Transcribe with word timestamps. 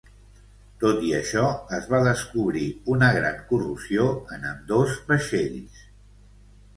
Tot 0.83 1.01
i 1.09 1.09
això, 1.17 1.43
es 1.79 1.83
va 1.91 1.99
descobrir 2.07 2.63
una 2.93 3.09
gran 3.17 3.37
corrosió 3.51 4.07
en 4.39 4.47
ambdós 4.53 4.97
vaixells. 5.13 5.85